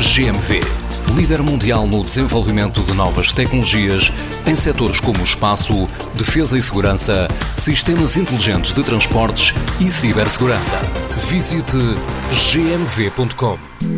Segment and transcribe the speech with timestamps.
[0.00, 0.60] GMV,
[1.16, 4.12] líder mundial no desenvolvimento de novas tecnologias
[4.46, 10.78] em setores como espaço, defesa e segurança, sistemas inteligentes de transportes e cibersegurança.
[11.28, 11.78] Visite
[12.52, 13.95] gmv.com.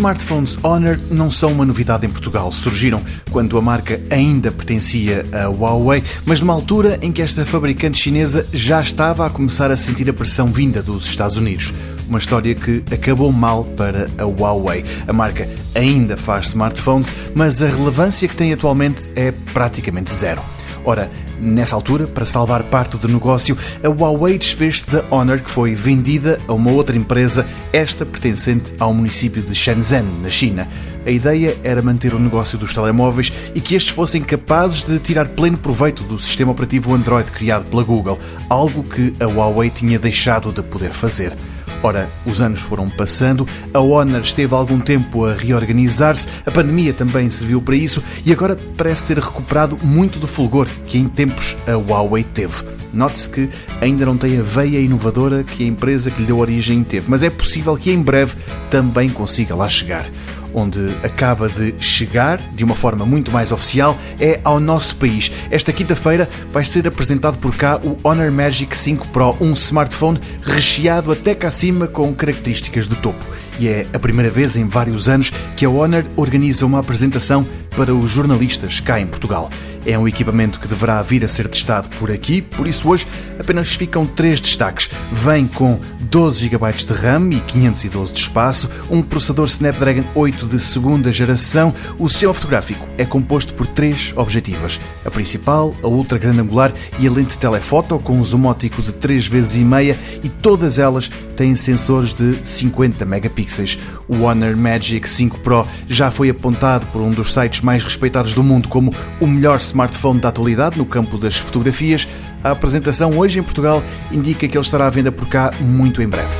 [0.00, 2.50] smartphones Honor não são uma novidade em Portugal.
[2.50, 7.98] Surgiram quando a marca ainda pertencia a Huawei, mas numa altura em que esta fabricante
[7.98, 11.74] chinesa já estava a começar a sentir a pressão vinda dos Estados Unidos.
[12.08, 14.86] Uma história que acabou mal para a Huawei.
[15.06, 20.40] A marca ainda faz smartphones, mas a relevância que tem atualmente é praticamente zero.
[20.82, 25.74] Ora, nessa altura, para salvar parte do negócio, a Huawei desfez-se da Honor, que foi
[25.74, 30.68] vendida a uma outra empresa, esta pertencente ao município de Shenzhen, na China.
[31.06, 35.28] A ideia era manter o negócio dos telemóveis e que estes fossem capazes de tirar
[35.28, 38.18] pleno proveito do sistema operativo Android criado pela Google,
[38.48, 41.34] algo que a Huawei tinha deixado de poder fazer.
[41.82, 47.30] Ora, os anos foram passando, a Honor esteve algum tempo a reorganizar-se, a pandemia também
[47.30, 51.72] serviu para isso e agora parece ser recuperado muito do fulgor que em tempos a
[51.72, 52.79] Huawei teve.
[52.92, 53.48] Note-se que
[53.80, 57.22] ainda não tem a veia inovadora que a empresa que lhe deu origem teve, mas
[57.22, 58.36] é possível que em breve
[58.70, 60.06] também consiga lá chegar
[60.54, 65.30] onde acaba de chegar, de uma forma muito mais oficial, é ao nosso país.
[65.50, 71.12] Esta quinta-feira vai ser apresentado por cá o Honor Magic 5 Pro, um smartphone recheado
[71.12, 73.24] até cá acima com características de topo.
[73.58, 77.46] E é a primeira vez em vários anos que a Honor organiza uma apresentação
[77.76, 79.50] para os jornalistas cá em Portugal.
[79.86, 83.06] É um equipamento que deverá vir a ser testado por aqui, por isso hoje
[83.38, 84.90] apenas ficam três destaques.
[85.10, 90.60] Vem com 12 GB de RAM e 512 de espaço, um processador Snapdragon 8 de
[90.60, 91.72] segunda geração.
[91.98, 97.06] O sistema fotográfico é composto por três objetivas: a principal, a ultra grande angular e
[97.06, 101.10] a lente telefoto com um zoom óptico de 3 vezes e meia e todas elas
[101.36, 103.78] têm sensores de 50 megapixels.
[104.08, 108.42] O Honor Magic 5 Pro já foi apontado por um dos sites mais respeitados do
[108.42, 112.06] mundo como o melhor smartphone da atualidade no campo das fotografias.
[112.42, 116.08] A apresentação hoje em Portugal indica que ele estará à venda por cá muito em
[116.08, 116.34] breve.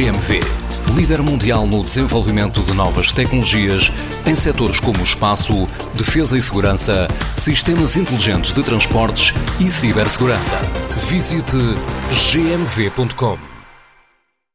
[0.00, 0.40] GMV,
[0.94, 3.92] líder mundial no desenvolvimento de novas tecnologias
[4.24, 10.56] em setores como espaço, defesa e segurança, sistemas inteligentes de transportes e cibersegurança.
[11.08, 11.56] Visite
[12.32, 13.49] gmv.com.